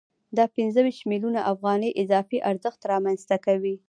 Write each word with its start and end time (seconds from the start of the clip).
دا 0.37 0.45
پنځه 0.55 0.79
ویشت 0.85 1.03
میلیونه 1.11 1.41
افغانۍ 1.51 1.91
اضافي 2.03 2.37
ارزښت 2.49 2.81
رامنځته 2.91 3.35
کوي 3.45 3.75